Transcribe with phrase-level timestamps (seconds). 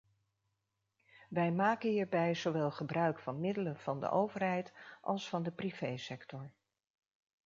[1.29, 6.51] Wij maken hierbij zowel gebruik van middelen van de overheid als van de privé-sector.